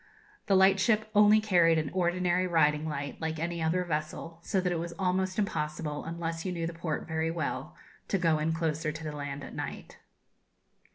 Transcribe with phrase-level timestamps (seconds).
[0.47, 4.79] The lightship only carried an ordinary riding light, like any other vessel, so that it
[4.79, 7.75] was almost impossible, unless you knew the port very well,
[8.07, 9.99] to go in closer to the land at night.